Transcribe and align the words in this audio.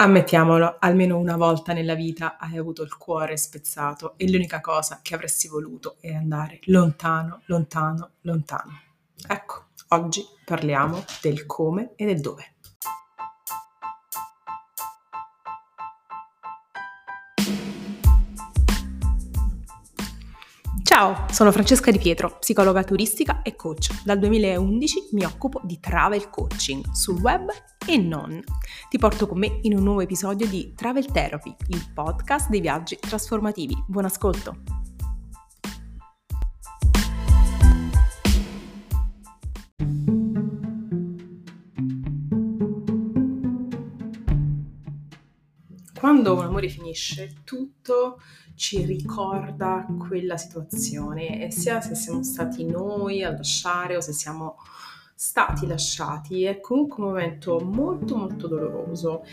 Ammettiamolo, 0.00 0.76
almeno 0.78 1.18
una 1.18 1.36
volta 1.36 1.74
nella 1.74 1.94
vita 1.94 2.38
hai 2.38 2.56
avuto 2.56 2.82
il 2.82 2.96
cuore 2.96 3.36
spezzato 3.36 4.14
e 4.16 4.30
l'unica 4.30 4.62
cosa 4.62 5.00
che 5.02 5.14
avresti 5.14 5.46
voluto 5.46 5.98
è 6.00 6.14
andare 6.14 6.60
lontano, 6.64 7.42
lontano, 7.44 8.12
lontano. 8.22 8.80
Ecco, 9.28 9.64
oggi 9.88 10.24
parliamo 10.42 11.04
del 11.20 11.44
come 11.44 11.92
e 11.96 12.06
del 12.06 12.22
dove. 12.22 12.54
Ciao, 20.92 21.26
sono 21.30 21.52
Francesca 21.52 21.92
Di 21.92 21.98
Pietro, 21.98 22.38
psicologa 22.40 22.82
turistica 22.82 23.42
e 23.42 23.54
coach. 23.54 24.02
Dal 24.02 24.18
2011 24.18 25.10
mi 25.12 25.24
occupo 25.24 25.60
di 25.62 25.78
travel 25.78 26.28
coaching 26.30 26.84
sul 26.90 27.20
web 27.20 27.48
e 27.86 27.96
non. 27.96 28.42
Ti 28.88 28.98
porto 28.98 29.28
con 29.28 29.38
me 29.38 29.60
in 29.62 29.76
un 29.76 29.84
nuovo 29.84 30.00
episodio 30.00 30.48
di 30.48 30.72
Travel 30.74 31.06
Therapy, 31.06 31.54
il 31.68 31.92
podcast 31.94 32.48
dei 32.48 32.60
viaggi 32.60 32.98
trasformativi. 32.98 33.84
Buon 33.86 34.06
ascolto! 34.06 34.89
Quando 46.00 46.32
un 46.32 46.44
amore 46.44 46.70
finisce, 46.70 47.42
tutto 47.44 48.22
ci 48.54 48.86
ricorda 48.86 49.86
quella 50.08 50.38
situazione, 50.38 51.44
e 51.44 51.50
sia 51.50 51.82
se 51.82 51.94
siamo 51.94 52.22
stati 52.22 52.64
noi 52.64 53.22
a 53.22 53.30
lasciare 53.30 53.98
o 53.98 54.00
se 54.00 54.14
siamo 54.14 54.56
stati 55.14 55.66
lasciati 55.66 56.44
è 56.44 56.58
comunque 56.58 57.02
un 57.02 57.08
momento 57.10 57.60
molto 57.60 58.16
molto 58.16 58.48
doloroso 58.48 59.24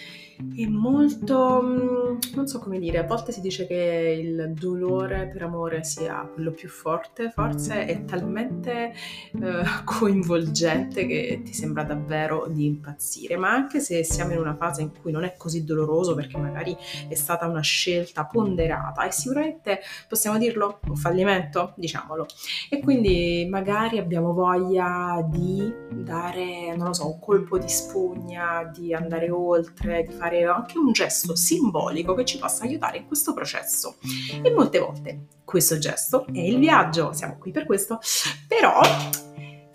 e 0.55 0.67
molto 0.67 1.61
mm, 1.63 2.17
non 2.35 2.47
so 2.47 2.59
come 2.59 2.79
dire 2.79 2.99
a 2.99 3.03
volte 3.03 3.31
si 3.31 3.41
dice 3.41 3.65
che 3.65 4.19
il 4.21 4.53
dolore 4.53 5.29
per 5.31 5.43
amore 5.43 5.83
sia 5.83 6.29
quello 6.31 6.51
più 6.51 6.69
forte 6.69 7.31
forse 7.31 7.85
è 7.85 8.05
talmente 8.05 8.93
eh, 9.41 9.63
coinvolgente 9.83 11.05
che 11.05 11.41
ti 11.43 11.53
sembra 11.53 11.83
davvero 11.83 12.47
di 12.47 12.65
impazzire. 12.65 13.37
Ma 13.37 13.51
anche 13.51 13.79
se 13.79 14.03
siamo 14.03 14.33
in 14.33 14.39
una 14.39 14.55
fase 14.55 14.81
in 14.81 14.91
cui 14.99 15.11
non 15.11 15.23
è 15.23 15.35
così 15.37 15.63
doloroso 15.63 16.15
perché 16.15 16.37
magari 16.37 16.75
è 17.07 17.15
stata 17.15 17.47
una 17.47 17.61
scelta 17.61 18.25
ponderata 18.25 19.05
e 19.05 19.11
sicuramente 19.11 19.79
possiamo 20.07 20.37
dirlo 20.37 20.79
un 20.87 20.95
fallimento 20.95 21.73
diciamolo. 21.75 22.25
E 22.69 22.79
quindi 22.79 23.47
magari 23.49 23.97
abbiamo 23.97 24.33
voglia 24.33 25.25
di 25.29 25.73
dare, 25.89 26.75
non 26.75 26.87
lo 26.87 26.93
so, 26.93 27.07
un 27.07 27.19
colpo 27.19 27.57
di 27.57 27.69
spugna, 27.69 28.69
di 28.73 28.93
andare 28.93 29.29
oltre, 29.29 30.03
di 30.03 30.11
fare 30.11 30.26
anche 30.27 30.77
un 30.77 30.91
gesto 30.91 31.35
simbolico 31.35 32.13
che 32.13 32.25
ci 32.25 32.37
possa 32.37 32.63
aiutare 32.63 32.97
in 32.97 33.07
questo 33.07 33.33
processo. 33.33 33.95
E 34.41 34.51
molte 34.51 34.79
volte 34.79 35.27
questo 35.43 35.77
gesto 35.77 36.25
è 36.27 36.39
il 36.39 36.59
viaggio, 36.59 37.13
siamo 37.13 37.37
qui 37.37 37.51
per 37.51 37.65
questo, 37.65 37.99
però 38.47 38.81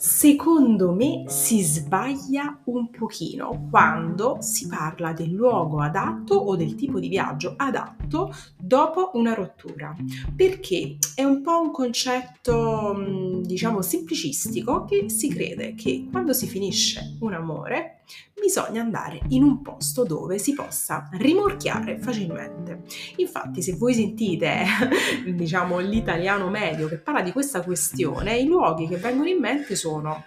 secondo 0.02 0.92
me 0.92 1.22
si 1.28 1.62
sbaglia 1.62 2.60
un 2.64 2.90
pochino 2.90 3.68
quando 3.70 4.38
si 4.40 4.66
parla 4.66 5.12
del 5.12 5.30
luogo 5.30 5.80
adatto 5.80 6.34
o 6.34 6.56
del 6.56 6.74
tipo 6.74 6.98
di 6.98 7.06
viaggio 7.06 7.54
adatto 7.56 8.34
dopo 8.58 9.12
una 9.14 9.32
rottura, 9.32 9.94
perché 10.34 10.96
è 11.14 11.22
un 11.22 11.40
po' 11.40 11.60
un 11.60 11.70
concetto, 11.70 12.94
mm, 12.96 13.42
diciamo, 13.42 13.80
semplicistico 13.80 14.84
che 14.84 15.08
si 15.08 15.28
crede 15.28 15.74
che 15.74 16.08
quando 16.10 16.32
si 16.32 16.48
finisce 16.48 17.16
un 17.20 17.34
amore 17.34 18.01
bisogna 18.38 18.80
andare 18.80 19.20
in 19.28 19.42
un 19.42 19.62
posto 19.62 20.04
dove 20.04 20.38
si 20.38 20.52
possa 20.52 21.08
rimorchiare 21.12 21.98
facilmente. 21.98 22.82
Infatti, 23.16 23.62
se 23.62 23.76
voi 23.76 23.94
sentite, 23.94 24.64
diciamo, 25.32 25.78
l'italiano 25.78 26.48
medio 26.50 26.88
che 26.88 26.98
parla 26.98 27.22
di 27.22 27.30
questa 27.30 27.62
questione, 27.62 28.36
i 28.36 28.46
luoghi 28.46 28.88
che 28.88 28.96
vengono 28.96 29.28
in 29.28 29.38
mente 29.38 29.76
sono 29.76 30.24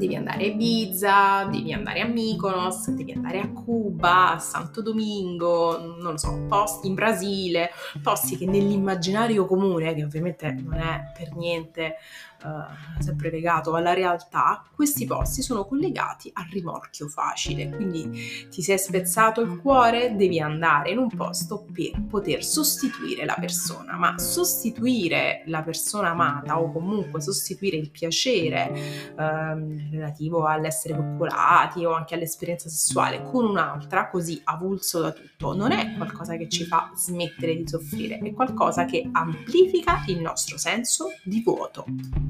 devi 0.00 0.16
andare 0.16 0.44
a 0.44 0.46
Ibiza, 0.46 1.44
devi 1.44 1.72
andare 1.72 2.00
a 2.00 2.06
Mykonos, 2.06 2.88
devi 2.90 3.12
andare 3.12 3.40
a 3.40 3.50
Cuba, 3.50 4.32
a 4.32 4.38
Santo 4.38 4.80
Domingo, 4.80 5.78
non 5.78 6.12
lo 6.12 6.16
so, 6.16 6.46
posti 6.48 6.86
in 6.86 6.94
Brasile, 6.94 7.70
posti 8.02 8.36
che 8.36 8.46
nell'immaginario 8.46 9.44
comune, 9.44 9.94
che 9.94 10.02
ovviamente 10.02 10.50
non 10.52 10.74
è 10.74 11.12
per 11.16 11.34
niente 11.36 11.96
uh, 12.42 13.02
sempre 13.02 13.30
legato 13.30 13.74
alla 13.74 13.92
realtà, 13.92 14.64
questi 14.74 15.06
posti 15.06 15.42
sono 15.42 15.64
collegati 15.66 16.30
al 16.34 16.46
rimorchio 16.50 17.08
facile. 17.08 17.68
Quindi 17.70 18.48
ti 18.50 18.62
sei 18.62 18.78
spezzato 18.78 19.40
il 19.40 19.58
cuore, 19.60 20.16
devi 20.16 20.40
andare 20.40 20.90
in 20.90 20.98
un 20.98 21.08
posto 21.08 21.64
per 21.72 22.00
poter 22.08 22.44
sostituire 22.44 23.24
la 23.24 23.36
persona, 23.38 23.96
ma 23.96 24.18
sostituire 24.18 25.42
la 25.46 25.62
persona 25.62 26.10
amata 26.10 26.60
o 26.60 26.72
comunque 26.72 27.20
sostituire 27.20 27.76
il 27.76 27.90
piacere 27.90 29.12
um, 29.16 29.90
relativo 29.90 30.46
all'essere 30.46 30.96
coccolati 30.96 31.84
o 31.84 31.92
anche 31.92 32.14
all'esperienza 32.14 32.68
sessuale 32.68 33.22
con 33.22 33.44
un'altra, 33.44 34.08
così 34.08 34.40
avulso 34.44 35.00
da 35.00 35.12
tutto, 35.12 35.54
non 35.54 35.72
è 35.72 35.94
qualcosa 35.96 36.36
che 36.36 36.48
ci 36.48 36.64
fa 36.64 36.90
smettere 36.94 37.56
di 37.56 37.68
soffrire, 37.68 38.18
è 38.18 38.32
qualcosa 38.32 38.84
che 38.84 39.08
amplifica 39.12 40.02
il 40.06 40.20
nostro 40.20 40.58
senso 40.58 41.08
di 41.24 41.42
vuoto. 41.42 42.29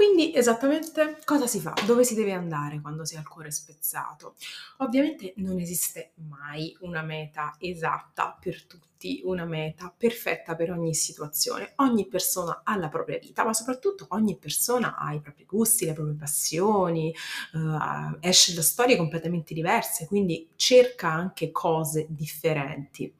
Quindi 0.00 0.34
esattamente 0.34 1.18
cosa 1.26 1.46
si 1.46 1.60
fa? 1.60 1.74
Dove 1.84 2.04
si 2.04 2.14
deve 2.14 2.32
andare 2.32 2.80
quando 2.80 3.04
si 3.04 3.16
ha 3.16 3.20
il 3.20 3.28
cuore 3.28 3.50
spezzato? 3.50 4.34
Ovviamente 4.78 5.34
non 5.36 5.58
esiste 5.58 6.12
mai 6.26 6.74
una 6.80 7.02
meta 7.02 7.54
esatta 7.58 8.34
per 8.40 8.64
tutti 8.64 8.89
tutti 9.00 9.22
una 9.24 9.46
meta 9.46 9.92
perfetta 9.96 10.54
per 10.54 10.70
ogni 10.70 10.92
situazione. 10.92 11.72
Ogni 11.76 12.06
persona 12.06 12.60
ha 12.62 12.76
la 12.76 12.90
propria 12.90 13.18
vita, 13.18 13.44
ma 13.44 13.54
soprattutto 13.54 14.06
ogni 14.10 14.36
persona 14.36 14.98
ha 14.98 15.14
i 15.14 15.22
propri 15.22 15.46
gusti, 15.46 15.86
le 15.86 15.94
proprie 15.94 16.16
passioni, 16.16 17.14
uh, 17.54 18.18
esce 18.20 18.52
da 18.52 18.60
storie 18.60 18.96
completamente 18.96 19.54
diverse, 19.54 20.06
quindi 20.06 20.50
cerca 20.54 21.10
anche 21.10 21.50
cose 21.50 22.06
differenti. 22.10 23.14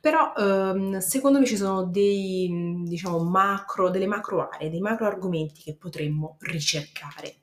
Però 0.00 0.32
um, 0.36 0.98
secondo 0.98 1.38
me 1.38 1.46
ci 1.46 1.56
sono 1.56 1.84
dei, 1.84 2.82
diciamo, 2.84 3.22
macro, 3.22 3.88
delle 3.88 4.08
macro 4.08 4.48
aree, 4.48 4.68
dei 4.68 4.80
macro 4.80 5.06
argomenti 5.06 5.62
che 5.62 5.76
potremmo 5.76 6.38
ricercare. 6.40 7.36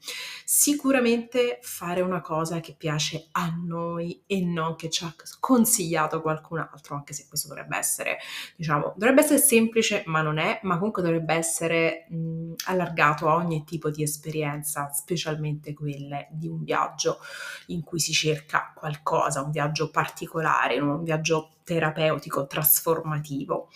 Sicuramente 0.43 1.59
fare 1.61 2.01
una 2.01 2.21
cosa 2.21 2.59
che 2.59 2.73
piace 2.77 3.27
a 3.31 3.47
noi 3.49 4.23
e 4.25 4.41
non 4.41 4.75
che 4.75 4.89
ci 4.89 5.03
ha 5.03 5.13
consigliato 5.39 6.21
qualcun 6.21 6.59
altro, 6.59 6.95
anche 6.95 7.13
se 7.13 7.27
questo 7.27 7.47
dovrebbe 7.47 7.75
essere, 7.77 8.17
diciamo, 8.55 8.93
dovrebbe 8.95 9.21
essere 9.21 9.39
semplice, 9.39 10.03
ma 10.05 10.21
non 10.21 10.37
è, 10.37 10.59
ma 10.63 10.77
comunque 10.77 11.01
dovrebbe 11.01 11.33
essere 11.33 12.05
mh, 12.09 12.53
allargato 12.65 13.29
a 13.29 13.35
ogni 13.35 13.63
tipo 13.63 13.89
di 13.89 14.03
esperienza, 14.03 14.91
specialmente 14.91 15.73
quelle 15.73 16.27
di 16.31 16.47
un 16.47 16.63
viaggio 16.63 17.19
in 17.67 17.83
cui 17.83 17.99
si 17.99 18.13
cerca 18.13 18.73
qualcosa, 18.75 19.41
un 19.41 19.51
viaggio 19.51 19.89
particolare, 19.89 20.79
un 20.79 21.03
viaggio 21.03 21.57
terapeutico, 21.63 22.47
trasformativo. 22.47 23.69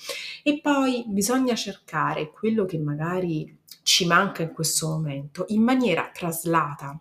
E 0.44 0.61
poi 0.61 1.03
bisogna 1.07 1.56
cercare 1.56 2.31
quello 2.31 2.63
che 2.63 2.79
magari 2.79 3.59
ci 3.84 4.06
manca 4.06 4.42
in 4.44 4.53
questo 4.53 4.88
momento 4.88 5.46
in 5.50 5.64
maniera 5.64 6.09
traslata. 6.14 7.00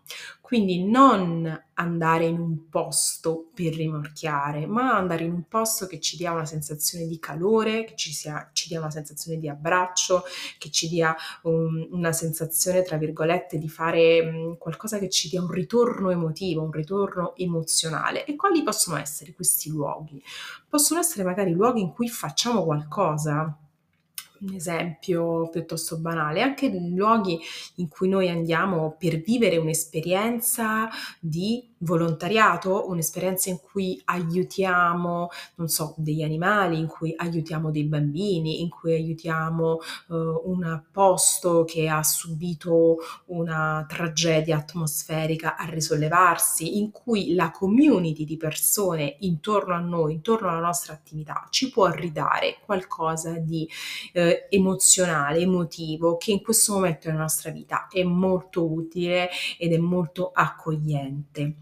Quindi 0.50 0.84
non 0.84 1.64
andare 1.74 2.26
in 2.26 2.40
un 2.40 2.68
posto 2.68 3.50
per 3.54 3.72
rimorchiare, 3.72 4.66
ma 4.66 4.96
andare 4.96 5.22
in 5.22 5.30
un 5.30 5.44
posto 5.46 5.86
che 5.86 6.00
ci 6.00 6.16
dia 6.16 6.32
una 6.32 6.44
sensazione 6.44 7.06
di 7.06 7.20
calore, 7.20 7.84
che 7.84 7.94
ci, 7.94 8.12
sia, 8.12 8.50
ci 8.52 8.66
dia 8.66 8.80
una 8.80 8.90
sensazione 8.90 9.38
di 9.38 9.48
abbraccio, 9.48 10.24
che 10.58 10.72
ci 10.72 10.88
dia 10.88 11.14
um, 11.42 11.86
una 11.92 12.10
sensazione, 12.10 12.82
tra 12.82 12.96
virgolette, 12.96 13.58
di 13.58 13.68
fare 13.68 14.20
um, 14.22 14.58
qualcosa 14.58 14.98
che 14.98 15.08
ci 15.08 15.28
dia 15.28 15.40
un 15.40 15.52
ritorno 15.52 16.10
emotivo, 16.10 16.64
un 16.64 16.72
ritorno 16.72 17.36
emozionale. 17.36 18.24
E 18.24 18.34
quali 18.34 18.64
possono 18.64 18.96
essere 18.96 19.32
questi 19.32 19.70
luoghi? 19.70 20.20
Possono 20.68 20.98
essere 20.98 21.22
magari 21.22 21.52
luoghi 21.52 21.80
in 21.80 21.92
cui 21.92 22.08
facciamo 22.08 22.64
qualcosa 22.64 23.56
un 24.40 24.54
esempio 24.54 25.48
piuttosto 25.48 25.98
banale, 25.98 26.42
anche 26.42 26.70
luoghi 26.70 27.38
in 27.76 27.88
cui 27.88 28.08
noi 28.08 28.28
andiamo 28.28 28.96
per 28.98 29.20
vivere 29.20 29.56
un'esperienza 29.56 30.88
di 31.18 31.68
volontariato, 31.82 32.88
un'esperienza 32.88 33.50
in 33.50 33.58
cui 33.60 34.00
aiutiamo, 34.04 35.28
non 35.56 35.68
so, 35.68 35.94
degli 35.96 36.22
animali, 36.22 36.78
in 36.78 36.86
cui 36.86 37.14
aiutiamo 37.16 37.70
dei 37.70 37.84
bambini, 37.84 38.60
in 38.60 38.68
cui 38.68 38.92
aiutiamo 38.92 39.78
uh, 40.08 40.42
un 40.44 40.82
posto 40.90 41.64
che 41.64 41.88
ha 41.88 42.02
subito 42.02 42.96
una 43.26 43.84
tragedia 43.88 44.58
atmosferica 44.58 45.56
a 45.56 45.64
risollevarsi, 45.66 46.78
in 46.78 46.90
cui 46.90 47.34
la 47.34 47.50
community 47.50 48.24
di 48.24 48.36
persone 48.36 49.16
intorno 49.20 49.74
a 49.74 49.80
noi, 49.80 50.14
intorno 50.14 50.48
alla 50.48 50.60
nostra 50.60 50.92
attività, 50.92 51.46
ci 51.50 51.70
può 51.70 51.88
ridare 51.88 52.58
qualcosa 52.64 53.32
di 53.38 53.66
uh, 54.14 54.29
eh, 54.30 54.46
emozionale, 54.50 55.40
emotivo, 55.40 56.16
che 56.16 56.32
in 56.32 56.42
questo 56.42 56.74
momento 56.74 57.08
della 57.08 57.20
nostra 57.20 57.50
vita 57.50 57.88
è 57.90 58.02
molto 58.02 58.70
utile 58.70 59.28
ed 59.58 59.72
è 59.72 59.78
molto 59.78 60.30
accogliente. 60.32 61.56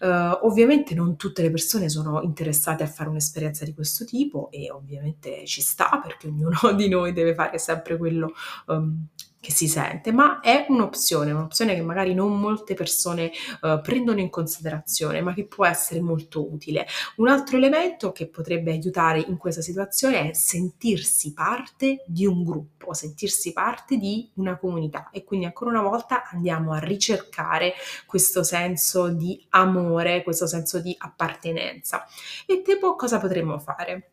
Uh, 0.00 0.46
ovviamente 0.46 0.94
non 0.94 1.16
tutte 1.16 1.42
le 1.42 1.50
persone 1.50 1.88
sono 1.88 2.22
interessate 2.22 2.82
a 2.82 2.86
fare 2.86 3.08
un'esperienza 3.08 3.64
di 3.64 3.74
questo 3.74 4.04
tipo 4.04 4.50
e 4.50 4.70
ovviamente 4.70 5.44
ci 5.46 5.60
sta 5.60 6.00
perché 6.02 6.28
ognuno 6.28 6.72
di 6.76 6.88
noi 6.88 7.12
deve 7.12 7.34
fare 7.34 7.58
sempre 7.58 7.96
quello 7.96 8.32
um, 8.66 9.06
che 9.42 9.50
si 9.50 9.66
sente, 9.66 10.12
ma 10.12 10.38
è 10.38 10.66
un'opzione, 10.68 11.32
un'opzione 11.32 11.74
che 11.74 11.82
magari 11.82 12.14
non 12.14 12.38
molte 12.38 12.74
persone 12.74 13.32
uh, 13.62 13.80
prendono 13.80 14.20
in 14.20 14.30
considerazione, 14.30 15.20
ma 15.20 15.34
che 15.34 15.46
può 15.46 15.66
essere 15.66 16.00
molto 16.00 16.48
utile. 16.48 16.86
Un 17.16 17.26
altro 17.26 17.56
elemento 17.56 18.12
che 18.12 18.28
potrebbe 18.28 18.70
aiutare 18.70 19.18
in 19.18 19.36
questa 19.38 19.60
situazione 19.60 20.30
è 20.30 20.32
sentirsi 20.32 21.32
parte 21.32 22.04
di 22.06 22.24
un 22.24 22.44
gruppo, 22.44 22.94
sentirsi 22.94 23.52
parte 23.52 23.96
di 23.96 24.30
una 24.34 24.56
comunità 24.56 25.10
e 25.10 25.24
quindi 25.24 25.46
ancora 25.46 25.70
una 25.70 25.82
volta 25.82 26.22
andiamo 26.30 26.72
a 26.72 26.78
ricercare 26.78 27.72
questo 28.06 28.44
senso 28.44 29.08
di 29.08 29.44
amore, 29.48 30.22
questo 30.22 30.46
senso 30.46 30.78
di 30.78 30.94
appartenenza. 30.96 32.06
E 32.46 32.62
tipo 32.62 32.94
cosa 32.94 33.18
potremmo 33.18 33.58
fare? 33.58 34.12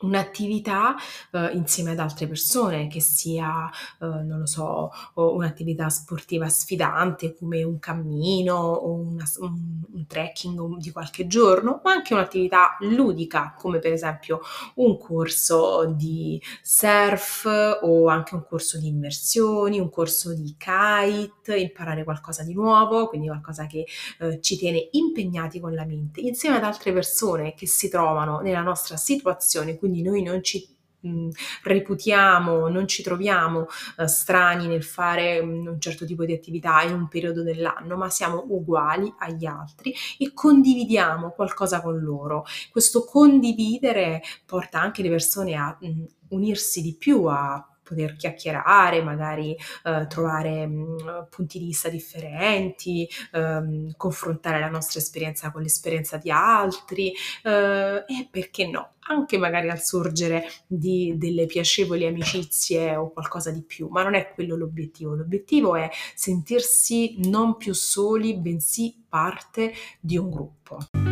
Un'attività 0.00 0.94
uh, 1.32 1.48
insieme 1.52 1.92
ad 1.92 1.98
altre 1.98 2.26
persone, 2.26 2.88
che 2.88 3.00
sia, 3.00 3.68
uh, 3.98 4.06
non 4.06 4.40
lo 4.40 4.46
so, 4.46 4.90
un'attività 5.14 5.88
sportiva 5.88 6.48
sfidante 6.48 7.34
come 7.34 7.62
un 7.62 7.78
cammino 7.78 8.54
o 8.56 8.92
una, 8.92 9.24
un, 9.38 9.82
un, 9.92 10.06
trekking 10.06 10.76
di 10.78 10.90
qualche 10.90 11.26
giorno, 11.26 11.80
ma 11.84 11.92
anche 11.92 12.14
un'attività 12.14 12.76
ludica 12.80 13.54
come 13.56 13.78
per 13.78 13.92
esempio 13.92 14.40
un 14.76 14.98
corso 14.98 15.92
di 15.94 16.40
surf 16.62 17.78
o 17.82 18.08
anche 18.08 18.34
un 18.34 18.44
corso 18.48 18.78
di 18.78 18.88
immersioni, 18.88 19.78
un 19.78 19.90
corso 19.90 20.34
di 20.34 20.56
kite, 20.56 21.56
imparare 21.56 22.04
qualcosa 22.04 22.42
di 22.42 22.54
nuovo, 22.54 23.08
quindi 23.08 23.28
qualcosa 23.28 23.66
che 23.66 23.86
uh, 24.20 24.40
ci 24.40 24.56
tiene 24.56 24.88
impegnati 24.92 25.60
con 25.60 25.74
la 25.74 25.84
mente, 25.84 26.20
insieme 26.20 26.56
ad 26.56 26.64
altre 26.64 26.92
persone 26.92 27.54
che 27.54 27.66
si 27.66 27.88
trovano 27.88 28.40
nella 28.40 28.62
nostra 28.62 28.96
situazione, 28.96 29.69
quindi 29.76 29.88
quindi 29.90 30.02
noi 30.02 30.22
non 30.22 30.42
ci 30.42 30.66
mh, 31.00 31.28
reputiamo, 31.64 32.68
non 32.68 32.86
ci 32.86 33.02
troviamo 33.02 33.66
uh, 33.96 34.06
strani 34.06 34.66
nel 34.66 34.82
fare 34.84 35.42
mh, 35.42 35.66
un 35.66 35.80
certo 35.80 36.04
tipo 36.04 36.24
di 36.24 36.32
attività 36.32 36.82
in 36.82 36.92
un 36.94 37.08
periodo 37.08 37.42
dell'anno, 37.42 37.96
ma 37.96 38.08
siamo 38.08 38.44
uguali 38.48 39.12
agli 39.18 39.46
altri 39.46 39.94
e 40.18 40.32
condividiamo 40.32 41.30
qualcosa 41.30 41.80
con 41.80 41.98
loro. 41.98 42.44
Questo 42.70 43.04
condividere 43.04 44.22
porta 44.46 44.80
anche 44.80 45.02
le 45.02 45.10
persone 45.10 45.54
a 45.54 45.76
mh, 45.80 46.04
unirsi 46.28 46.80
di 46.82 46.94
più, 46.96 47.24
a 47.24 47.64
poter 47.90 48.14
chiacchierare, 48.14 49.02
magari 49.02 49.56
eh, 49.84 50.06
trovare 50.08 50.66
mh, 50.66 50.72
mm, 50.72 51.08
punti 51.28 51.58
di 51.58 51.66
vista 51.66 51.88
differenti, 51.88 53.08
ehm, 53.32 53.92
confrontare 53.96 54.60
la 54.60 54.68
nostra 54.68 55.00
esperienza 55.00 55.50
con 55.50 55.62
l'esperienza 55.62 56.16
di 56.16 56.30
altri 56.30 57.12
eh, 57.42 58.04
e 58.06 58.28
perché 58.30 58.68
no, 58.68 58.92
anche 59.08 59.38
magari 59.38 59.68
al 59.68 59.80
sorgere 59.80 60.48
di 60.66 61.14
delle 61.16 61.46
piacevoli 61.46 62.06
amicizie 62.06 62.94
o 62.94 63.10
qualcosa 63.10 63.50
di 63.50 63.62
più, 63.62 63.88
ma 63.88 64.04
non 64.04 64.14
è 64.14 64.30
quello 64.32 64.56
l'obiettivo. 64.56 65.14
L'obiettivo 65.14 65.74
è 65.74 65.90
sentirsi 66.14 67.16
non 67.28 67.56
più 67.56 67.74
soli, 67.74 68.36
bensì 68.36 69.04
parte 69.08 69.72
di 69.98 70.16
un 70.16 70.30
gruppo. 70.30 71.09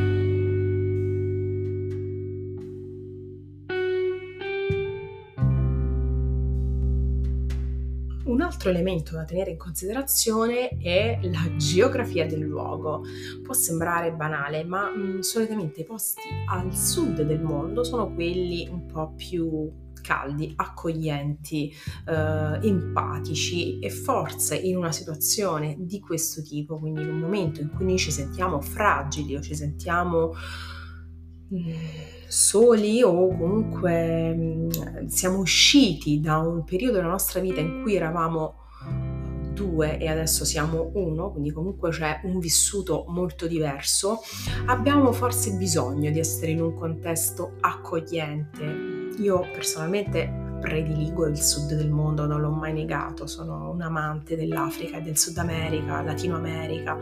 Un 8.29 8.43
altro 8.43 8.69
elemento 8.69 9.15
da 9.15 9.25
tenere 9.25 9.53
in 9.53 9.57
considerazione 9.57 10.69
è 10.69 11.19
la 11.23 11.57
geografia 11.57 12.27
del 12.27 12.41
luogo. 12.41 13.03
Può 13.43 13.55
sembrare 13.55 14.13
banale, 14.13 14.65
ma 14.65 14.91
mh, 14.91 15.01
mm, 15.01 15.19
solitamente 15.21 15.81
i 15.81 15.85
posti 15.85 16.21
al 16.47 16.75
sud 16.75 17.23
del 17.23 17.41
mondo 17.41 17.85
sono 17.85 18.13
quelli 18.13 18.69
un 18.71 18.85
po' 18.85 19.15
più 19.17 19.73
caldi, 20.03 20.53
accoglienti, 20.57 21.73
eh, 22.07 22.59
empatici 22.67 23.79
e 23.79 23.89
forse 23.89 24.57
in 24.57 24.77
una 24.77 24.93
situazione 24.93 25.77
di 25.79 25.99
questo 25.99 26.43
tipo, 26.43 26.79
quindi 26.79 27.01
in 27.01 27.09
un 27.09 27.21
momento 27.21 27.63
in 27.63 27.71
cui 27.71 27.87
noi 27.87 27.99
ci 27.99 28.11
sentiamo 28.11 28.61
fragili 28.61 29.37
o 29.37 29.41
ci 29.41 29.55
sentiamo... 29.55 30.35
Mm, 31.55 31.71
soli 32.27 33.03
o 33.03 33.29
comunque 33.29 34.35
mh, 34.35 35.07
siamo 35.07 35.39
usciti 35.39 36.21
da 36.21 36.39
un 36.39 36.63
periodo 36.65 36.97
della 36.97 37.09
nostra 37.09 37.41
vita 37.41 37.61
in 37.61 37.81
cui 37.83 37.95
eravamo 37.95 38.55
due 39.55 39.99
e 39.99 40.09
adesso 40.09 40.45
siamo 40.45 40.91
uno, 40.95 41.33
quindi 41.33 41.51
comunque 41.51 41.91
c'è 41.91 42.21
un 42.25 42.39
vissuto 42.39 43.07
molto 43.09 43.47
diverso, 43.47 44.21
abbiamo 44.67 45.11
forse 45.13 45.53
bisogno 45.53 46.11
di 46.11 46.19
essere 46.19 46.53
in 46.53 46.61
un 46.61 46.75
contesto 46.75 47.55
accogliente. 47.61 48.65
Io 49.19 49.41
personalmente 49.53 50.47
prediligo 50.61 51.27
il 51.27 51.39
sud 51.39 51.75
del 51.75 51.91
mondo, 51.91 52.27
non 52.27 52.41
l'ho 52.41 52.51
mai 52.51 52.73
negato, 52.73 53.27
sono 53.27 53.71
un 53.71 53.81
amante 53.81 54.37
dell'Africa 54.37 54.99
e 54.99 55.03
del 55.03 55.17
Sud 55.17 55.39
America, 55.39 56.03
Latino 56.03 56.37
America, 56.37 56.97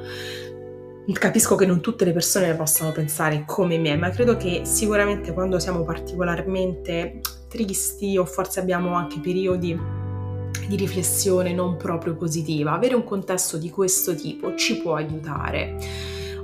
Capisco 1.13 1.55
che 1.55 1.67
non 1.67 1.81
tutte 1.81 2.05
le 2.05 2.13
persone 2.13 2.55
possano 2.55 2.91
pensare 2.91 3.45
come 3.47 3.79
me, 3.79 3.97
ma 3.97 4.11
credo 4.11 4.37
che 4.37 4.63
sicuramente 4.65 5.33
quando 5.33 5.59
siamo 5.59 5.85
particolarmente 5.85 7.21
tristi 7.49 8.19
o 8.19 8.25
forse 8.25 8.61
abbiamo 8.61 8.93
anche 8.95 9.21
periodi 9.21 9.79
di 10.69 10.77
riflessione 10.77 11.53
non 11.53 11.77
proprio 11.77 12.17
positiva, 12.17 12.73
avere 12.73 12.95
un 12.95 13.05
contesto 13.05 13.57
di 13.57 13.71
questo 13.71 14.15
tipo 14.15 14.57
ci 14.57 14.79
può 14.79 14.95
aiutare. 14.95 15.77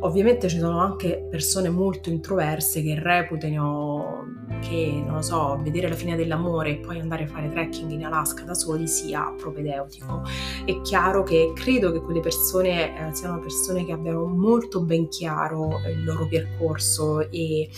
Ovviamente 0.01 0.49
ci 0.49 0.59
sono 0.59 0.81
anche 0.81 1.27
persone 1.29 1.69
molto 1.69 2.09
introverse 2.09 2.83
che 2.83 2.99
reputano 2.99 4.42
che, 4.61 5.03
non 5.05 5.17
lo 5.17 5.23
so, 5.23 5.59
vedere 5.63 5.89
la 5.89 5.95
fine 5.95 6.17
dell'amore 6.17 6.71
e 6.71 6.77
poi 6.77 7.01
andare 7.01 7.25
a 7.25 7.27
fare 7.27 7.49
trekking 7.49 7.91
in 7.91 8.05
Alaska 8.05 8.43
da 8.43 8.55
soli 8.55 8.87
sia 8.87 9.33
propedeutico. 9.37 10.23
È 10.65 10.81
chiaro 10.83 11.23
che 11.23 11.53
credo 11.55 11.93
che 11.93 12.01
quelle 12.01 12.21
persone 12.21 13.09
eh, 13.09 13.15
siano 13.15 13.39
persone 13.41 13.85
che 13.85 13.93
abbiano 13.93 14.27
molto 14.27 14.83
ben 14.83 15.09
chiaro 15.09 15.81
il 15.87 16.05
loro 16.05 16.27
percorso 16.27 17.21
e 17.31 17.63
eh, 17.63 17.71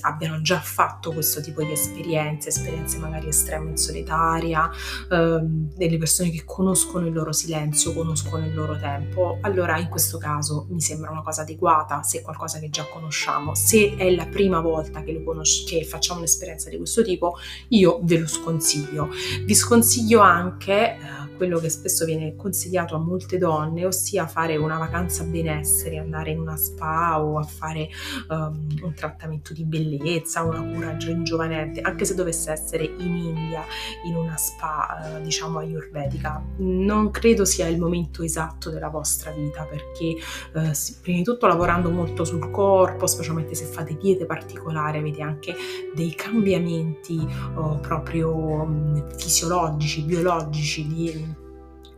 abbiano 0.00 0.40
già 0.40 0.60
fatto 0.60 1.12
questo 1.12 1.40
tipo 1.40 1.62
di 1.62 1.72
esperienze, 1.72 2.48
esperienze 2.48 2.98
magari 2.98 3.28
estreme 3.28 3.70
in 3.70 3.76
solitaria, 3.76 4.70
eh, 5.10 5.40
delle 5.42 5.98
persone 5.98 6.30
che 6.30 6.42
conoscono 6.44 7.06
il 7.06 7.12
loro 7.12 7.32
silenzio, 7.32 7.92
conoscono 7.92 8.44
il 8.44 8.54
loro 8.54 8.76
tempo. 8.78 9.38
Allora 9.42 9.78
in 9.78 9.88
questo 9.88 10.18
caso 10.18 10.66
mi 10.70 10.80
sembra 10.80 11.10
una 11.10 11.22
cosa 11.22 11.42
adeguata, 11.42 12.02
se 12.02 12.18
è 12.18 12.22
qualcosa 12.22 12.58
che 12.58 12.70
già 12.70 12.86
conosciamo, 12.90 13.54
se 13.54 13.96
è 13.96 14.10
la 14.14 14.26
prima 14.26 14.60
volta 14.60 15.02
che, 15.02 15.12
lo 15.12 15.22
conosci- 15.22 15.64
che 15.78 15.84
facciamo 15.84 16.18
un'esperienza 16.18 16.68
di 16.68 16.76
questo 16.76 17.02
tipo, 17.02 17.36
io 17.68 18.00
ve 18.02 18.18
lo 18.18 18.26
sconsiglio. 18.26 19.08
Vi 19.44 19.54
sconsiglio 19.54 20.20
anche 20.20 20.72
eh, 20.72 20.98
quello 21.36 21.58
che 21.58 21.68
spesso 21.68 22.04
viene 22.04 22.36
consigliato 22.36 22.94
a 22.94 22.98
molte 22.98 23.38
donne, 23.38 23.86
ossia 23.86 24.26
fare 24.26 24.56
una 24.56 24.78
vacanza 24.78 25.24
benessere, 25.24 25.98
andare 25.98 26.30
in 26.30 26.40
una 26.40 26.56
spa 26.56 27.22
o 27.22 27.38
a 27.38 27.42
fare 27.42 27.88
um, 28.28 28.66
un 28.82 28.94
trattamento 28.94 29.52
di 29.52 29.64
bellezza, 29.64 30.42
una 30.42 30.62
cura 30.62 30.96
ringiovanente, 30.96 31.80
anche 31.80 32.04
se 32.04 32.14
dovesse 32.14 32.50
essere 32.50 32.84
in 32.84 33.16
India, 33.16 33.64
in 34.06 34.14
una 34.14 34.36
spa, 34.36 35.18
uh, 35.18 35.22
diciamo 35.22 35.58
ayurvedica. 35.58 36.42
Non 36.58 37.10
credo 37.10 37.44
sia 37.44 37.66
il 37.66 37.78
momento 37.78 38.22
esatto 38.22 38.70
della 38.70 38.88
vostra 38.88 39.30
vita 39.32 39.64
perché 39.64 40.16
uh, 40.54 40.70
prima 41.00 41.18
di 41.18 41.24
tutto 41.24 41.46
lavorando 41.46 41.90
molto 41.90 42.24
sul 42.24 42.50
corpo, 42.50 43.06
specialmente 43.06 43.54
se 43.54 43.64
fate 43.64 43.96
diete 43.96 44.26
particolari, 44.26 44.98
avete 44.98 45.22
anche 45.22 45.54
dei 45.94 46.14
cambiamenti 46.14 47.16
uh, 47.16 47.80
proprio 47.80 48.34
um, 48.34 49.16
fisiologici, 49.16 50.02
biologici 50.02 50.86
di 50.86 51.31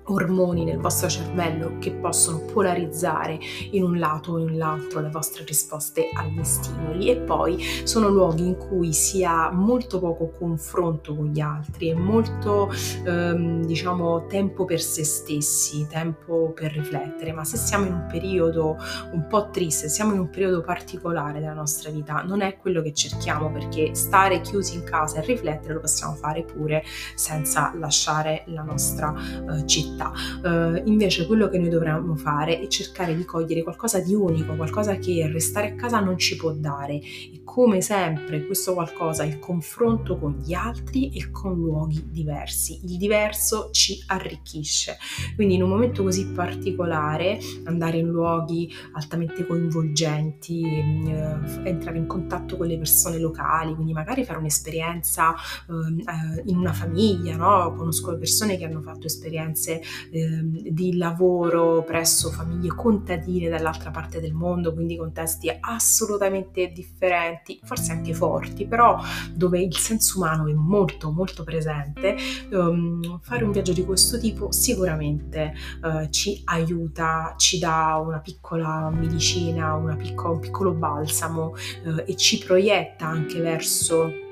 ormoni 0.06 0.64
nel 0.64 0.78
vostro 0.78 1.08
cervello 1.08 1.78
che 1.78 1.92
possono 1.92 2.40
polarizzare 2.40 3.38
in 3.70 3.82
un 3.82 3.98
lato 3.98 4.32
o 4.32 4.38
in 4.38 4.58
l'altro 4.58 5.00
le 5.00 5.10
vostre 5.10 5.44
risposte 5.44 6.10
agli 6.12 6.42
stimoli 6.42 7.10
e 7.10 7.16
poi 7.16 7.62
sono 7.84 8.08
luoghi 8.08 8.46
in 8.46 8.56
cui 8.56 8.92
si 8.92 9.24
ha 9.24 9.50
molto 9.50 9.98
poco 10.00 10.30
confronto 10.30 11.14
con 11.14 11.26
gli 11.26 11.40
altri 11.40 11.90
e 11.90 11.94
molto 11.94 12.70
ehm, 13.04 13.64
diciamo 13.64 14.26
tempo 14.26 14.64
per 14.64 14.80
se 14.80 15.04
stessi, 15.04 15.86
tempo 15.88 16.52
per 16.54 16.72
riflettere, 16.72 17.32
ma 17.32 17.44
se 17.44 17.56
siamo 17.56 17.86
in 17.86 17.92
un 17.92 18.06
periodo 18.10 18.76
un 19.12 19.26
po' 19.26 19.50
triste, 19.50 19.88
siamo 19.88 20.12
in 20.12 20.20
un 20.20 20.30
periodo 20.30 20.60
particolare 20.60 21.40
della 21.40 21.54
nostra 21.54 21.90
vita, 21.90 22.22
non 22.22 22.40
è 22.40 22.56
quello 22.56 22.82
che 22.82 22.92
cerchiamo 22.92 23.50
perché 23.50 23.94
stare 23.94 24.40
chiusi 24.40 24.76
in 24.76 24.84
casa 24.84 25.20
e 25.20 25.24
riflettere 25.24 25.74
lo 25.74 25.80
possiamo 25.80 26.14
fare 26.14 26.42
pure 26.42 26.82
senza 27.14 27.72
lasciare 27.76 28.44
la 28.46 28.62
nostra 28.62 29.14
eh, 29.14 29.66
città 29.66 29.93
città. 29.94 30.12
Uh, 30.42 30.82
invece 30.88 31.26
quello 31.26 31.48
che 31.48 31.58
noi 31.58 31.68
dovremmo 31.68 32.16
fare 32.16 32.60
è 32.60 32.66
cercare 32.66 33.16
di 33.16 33.24
cogliere 33.24 33.62
qualcosa 33.62 34.00
di 34.00 34.14
unico, 34.14 34.54
qualcosa 34.54 34.96
che 34.96 35.28
restare 35.32 35.72
a 35.72 35.74
casa 35.74 36.00
non 36.00 36.18
ci 36.18 36.36
può 36.36 36.52
dare 36.52 36.94
e 36.94 37.40
come 37.44 37.80
sempre 37.80 38.44
questo 38.46 38.74
qualcosa 38.74 39.24
il 39.24 39.38
confronto 39.38 40.18
con 40.18 40.40
gli 40.44 40.52
altri 40.52 41.10
e 41.12 41.30
con 41.30 41.54
luoghi 41.54 42.04
diversi. 42.10 42.80
Il 42.84 42.96
diverso 42.96 43.70
ci 43.70 44.02
arricchisce. 44.06 44.98
Quindi 45.36 45.54
in 45.54 45.62
un 45.62 45.68
momento 45.68 46.02
così 46.02 46.26
particolare 46.26 47.38
andare 47.64 47.98
in 47.98 48.08
luoghi 48.08 48.72
altamente 48.92 49.46
coinvolgenti, 49.46 50.62
eh, 50.62 51.68
entrare 51.68 51.98
in 51.98 52.06
contatto 52.06 52.56
con 52.56 52.66
le 52.66 52.78
persone 52.78 53.18
locali, 53.18 53.74
quindi 53.74 53.92
magari 53.92 54.24
fare 54.24 54.38
un'esperienza 54.38 55.34
eh, 55.34 56.42
in 56.46 56.56
una 56.56 56.72
famiglia, 56.72 57.36
no? 57.36 57.74
conosco 57.74 58.16
persone 58.18 58.56
che 58.56 58.64
hanno 58.64 58.80
fatto 58.80 59.06
esperienze 59.06 59.82
eh, 60.10 60.40
di 60.42 60.96
lavoro 60.96 61.82
presso 61.82 62.30
famiglie 62.30 62.68
contadine 62.68 63.48
dall'altra 63.48 63.90
parte 63.90 64.20
del 64.20 64.32
mondo, 64.32 64.72
quindi 64.72 64.96
contesti 64.96 65.50
assolutamente 65.60 66.72
differenti, 66.72 67.60
forse 67.62 67.92
anche 67.92 68.14
forti, 68.14 68.66
però 68.66 69.00
dove 69.32 69.60
il 69.60 69.76
senso 69.76 70.18
umano 70.18 70.46
è 70.46 70.52
molto 70.52 71.10
molto 71.10 71.44
presente, 71.44 72.16
um, 72.50 73.20
fare 73.20 73.44
un 73.44 73.52
viaggio 73.52 73.72
di 73.72 73.84
questo 73.84 74.18
tipo 74.18 74.52
sicuramente 74.52 75.54
uh, 75.82 76.08
ci 76.10 76.42
aiuta, 76.44 77.34
ci 77.36 77.58
dà 77.58 78.02
una 78.04 78.18
piccola 78.18 78.90
medicina, 78.90 79.74
una 79.74 79.96
picco, 79.96 80.32
un 80.32 80.40
piccolo 80.40 80.72
balsamo 80.72 81.54
uh, 81.84 82.02
e 82.04 82.16
ci 82.16 82.38
proietta 82.38 83.06
anche 83.06 83.40
verso 83.40 84.23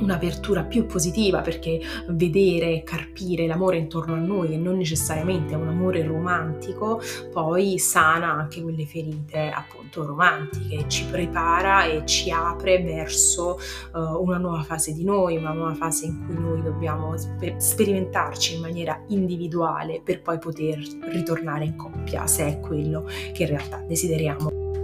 un'apertura 0.00 0.64
più 0.64 0.86
positiva 0.86 1.40
perché 1.40 1.80
vedere, 2.08 2.82
carpire 2.82 3.46
l'amore 3.46 3.78
intorno 3.78 4.14
a 4.14 4.18
noi 4.18 4.54
e 4.54 4.56
non 4.56 4.76
necessariamente 4.76 5.54
un 5.54 5.68
amore 5.68 6.04
romantico 6.04 7.00
poi 7.32 7.78
sana 7.78 8.32
anche 8.32 8.62
quelle 8.62 8.86
ferite 8.86 9.50
appunto 9.50 10.04
romantiche, 10.04 10.88
ci 10.88 11.04
prepara 11.10 11.84
e 11.84 12.04
ci 12.06 12.30
apre 12.30 12.82
verso 12.82 13.58
uh, 13.92 14.22
una 14.22 14.38
nuova 14.38 14.62
fase 14.62 14.92
di 14.92 15.04
noi, 15.04 15.36
una 15.36 15.52
nuova 15.52 15.74
fase 15.74 16.06
in 16.06 16.24
cui 16.26 16.38
noi 16.38 16.62
dobbiamo 16.62 17.16
sper- 17.16 17.56
sperimentarci 17.56 18.54
in 18.54 18.60
maniera 18.60 19.00
individuale 19.08 20.00
per 20.02 20.22
poi 20.22 20.38
poter 20.38 20.78
ritornare 21.08 21.64
in 21.64 21.76
coppia 21.76 22.26
se 22.26 22.46
è 22.46 22.60
quello 22.60 23.04
che 23.32 23.42
in 23.42 23.48
realtà 23.48 23.82
desideriamo. 23.86 24.83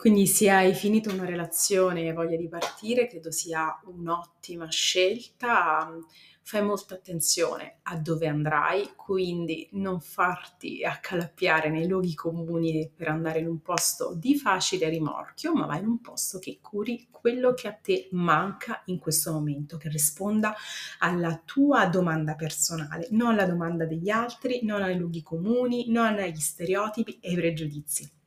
Quindi 0.00 0.26
se 0.26 0.48
hai 0.48 0.72
finito 0.72 1.12
una 1.12 1.26
relazione 1.26 2.06
e 2.06 2.14
voglia 2.14 2.38
di 2.38 2.48
partire, 2.48 3.06
credo 3.06 3.30
sia 3.30 3.78
un'ottima 3.84 4.66
scelta. 4.70 5.94
Fai 6.40 6.64
molta 6.64 6.94
attenzione 6.94 7.80
a 7.82 7.98
dove 7.98 8.26
andrai, 8.26 8.92
quindi 8.96 9.68
non 9.72 10.00
farti 10.00 10.82
accalappiare 10.82 11.68
nei 11.68 11.86
luoghi 11.86 12.14
comuni 12.14 12.90
per 12.96 13.08
andare 13.08 13.40
in 13.40 13.46
un 13.46 13.60
posto 13.60 14.14
di 14.14 14.38
facile 14.38 14.88
rimorchio, 14.88 15.52
ma 15.52 15.66
vai 15.66 15.80
in 15.80 15.86
un 15.86 16.00
posto 16.00 16.38
che 16.38 16.60
curi 16.62 17.08
quello 17.10 17.52
che 17.52 17.68
a 17.68 17.74
te 17.74 18.08
manca 18.12 18.80
in 18.86 18.98
questo 18.98 19.32
momento, 19.32 19.76
che 19.76 19.90
risponda 19.90 20.54
alla 21.00 21.42
tua 21.44 21.86
domanda 21.88 22.36
personale, 22.36 23.08
non 23.10 23.32
alla 23.32 23.44
domanda 23.44 23.84
degli 23.84 24.08
altri, 24.08 24.60
non 24.62 24.80
ai 24.80 24.96
luoghi 24.96 25.22
comuni, 25.22 25.90
non 25.90 26.18
agli 26.18 26.40
stereotipi 26.40 27.18
e 27.20 27.28
ai 27.28 27.36
pregiudizi. 27.36 28.19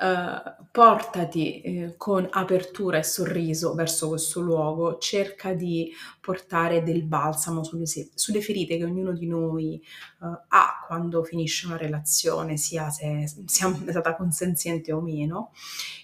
Uh, 0.00 0.66
portati 0.70 1.60
eh, 1.60 1.94
con 1.96 2.28
apertura 2.30 2.98
e 2.98 3.02
sorriso 3.02 3.74
verso 3.74 4.06
questo 4.06 4.40
luogo, 4.40 4.98
cerca 4.98 5.54
di 5.54 5.90
portare 6.20 6.84
del 6.84 7.02
balsamo 7.02 7.64
sulle, 7.64 7.84
sulle 7.84 8.40
ferite 8.40 8.76
che 8.76 8.84
ognuno 8.84 9.12
di 9.12 9.26
noi 9.26 9.82
uh, 10.20 10.26
ha 10.26 10.84
quando 10.86 11.24
finisce 11.24 11.66
una 11.66 11.76
relazione, 11.76 12.56
sia 12.56 12.90
se 12.90 13.26
sia 13.46 13.74
stata 13.74 14.14
consenziente 14.14 14.92
o 14.92 15.00
meno. 15.00 15.50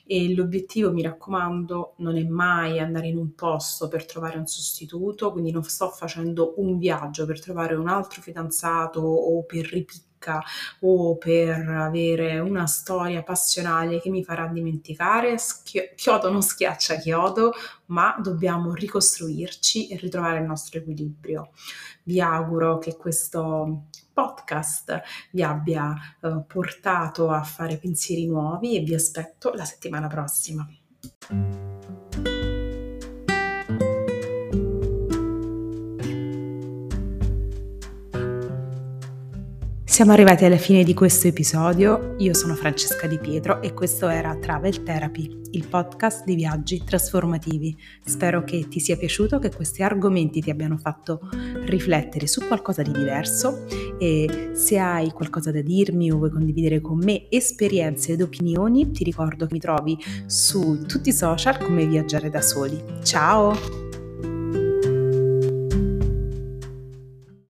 E 0.06 0.34
l'obiettivo, 0.34 0.92
mi 0.92 1.02
raccomando, 1.02 1.94
non 1.98 2.16
è 2.16 2.24
mai 2.24 2.80
andare 2.80 3.06
in 3.06 3.16
un 3.16 3.34
posto 3.34 3.86
per 3.86 4.06
trovare 4.06 4.38
un 4.38 4.46
sostituto, 4.46 5.30
quindi 5.30 5.52
non 5.52 5.62
sto 5.62 5.88
facendo 5.88 6.54
un 6.56 6.78
viaggio 6.78 7.26
per 7.26 7.40
trovare 7.40 7.74
un 7.76 7.88
altro 7.88 8.20
fidanzato 8.20 9.00
o 9.00 9.44
per 9.44 9.66
ripiccare 9.66 10.12
ricca 10.24 10.42
o 10.80 11.16
per 11.16 11.68
avere 11.68 12.38
una 12.38 12.66
storia 12.66 13.22
passionale 13.22 14.00
che 14.00 14.08
mi 14.08 14.24
farà 14.24 14.46
dimenticare. 14.46 15.36
chiodo 15.94 16.30
non 16.30 16.42
schiaccia 16.42 16.96
chiodo, 16.96 17.52
ma 17.86 18.16
dobbiamo 18.20 18.72
ricostruirci 18.72 19.88
e 19.88 19.96
ritrovare 19.96 20.38
il 20.38 20.46
nostro 20.46 20.78
equilibrio. 20.78 21.50
Vi 22.04 22.20
auguro 22.20 22.78
che 22.78 22.96
questo 22.96 23.84
podcast 24.12 25.02
vi 25.32 25.42
abbia 25.42 25.94
eh, 26.20 26.44
portato 26.46 27.30
a 27.30 27.42
fare 27.42 27.78
pensieri 27.78 28.26
nuovi 28.26 28.76
e 28.76 28.80
vi 28.80 28.94
aspetto 28.94 29.52
la 29.52 29.64
settimana 29.64 30.06
prossima. 30.06 30.66
Siamo 39.94 40.10
arrivati 40.10 40.44
alla 40.44 40.56
fine 40.56 40.82
di 40.82 40.92
questo 40.92 41.28
episodio, 41.28 42.16
io 42.18 42.34
sono 42.34 42.56
Francesca 42.56 43.06
Di 43.06 43.16
Pietro 43.16 43.62
e 43.62 43.74
questo 43.74 44.08
era 44.08 44.34
Travel 44.34 44.82
Therapy, 44.82 45.42
il 45.52 45.68
podcast 45.68 46.24
di 46.24 46.34
viaggi 46.34 46.82
trasformativi. 46.82 47.78
Spero 48.04 48.42
che 48.42 48.66
ti 48.66 48.80
sia 48.80 48.96
piaciuto, 48.96 49.38
che 49.38 49.54
questi 49.54 49.84
argomenti 49.84 50.40
ti 50.40 50.50
abbiano 50.50 50.78
fatto 50.78 51.20
riflettere 51.66 52.26
su 52.26 52.44
qualcosa 52.44 52.82
di 52.82 52.90
diverso 52.90 53.66
e 53.96 54.50
se 54.52 54.78
hai 54.80 55.12
qualcosa 55.12 55.52
da 55.52 55.62
dirmi 55.62 56.10
o 56.10 56.16
vuoi 56.16 56.30
condividere 56.30 56.80
con 56.80 56.98
me 56.98 57.30
esperienze 57.30 58.14
ed 58.14 58.22
opinioni, 58.22 58.90
ti 58.90 59.04
ricordo 59.04 59.46
che 59.46 59.54
mi 59.54 59.60
trovi 59.60 59.96
su 60.26 60.84
tutti 60.88 61.10
i 61.10 61.12
social 61.12 61.56
come 61.58 61.86
Viaggiare 61.86 62.30
da 62.30 62.40
Soli. 62.40 62.82
Ciao! 63.04 63.83